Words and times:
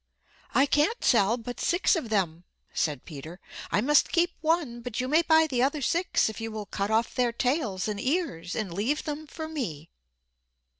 "I 0.55 0.65
can't 0.65 1.03
sell 1.03 1.37
but 1.37 1.59
six 1.59 1.95
of 1.95 2.09
them," 2.09 2.43
said 2.73 3.05
Peter. 3.05 3.39
"I 3.71 3.81
must 3.81 4.11
keep 4.11 4.31
one, 4.41 4.81
but 4.81 4.99
you 4.99 5.07
may 5.07 5.21
buy 5.21 5.45
the 5.45 5.61
other 5.61 5.83
six 5.83 6.27
if 6.27 6.41
you 6.41 6.49
will 6.51 6.65
cut 6.65 6.89
off 6.89 7.13
their 7.13 7.31
tails 7.31 7.87
and 7.87 7.99
ears 7.99 8.55
and 8.55 8.73
leave 8.73 9.03
them 9.03 9.27
for 9.27 9.47
me." 9.47 9.91